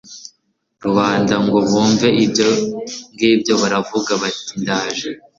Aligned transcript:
rubanda 0.83 1.35
ngo 1.45 1.57
bumve 1.69 2.07
ibyo 2.25 2.49
ngibyo 3.13 3.53
baravuga 3.61 4.11
bati 4.21 4.53
ndaje 4.63 5.09